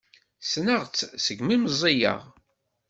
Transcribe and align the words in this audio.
Ssneɣ-tt 0.43 1.09
segmi 1.25 1.57
meẓẓiyeɣ. 1.57 2.19